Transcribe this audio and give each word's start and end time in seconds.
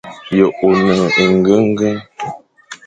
Ye 0.35 0.43
one 0.63 0.95
engengen? 1.23 1.97